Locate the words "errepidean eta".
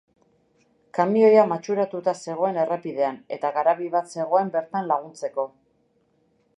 2.63-3.53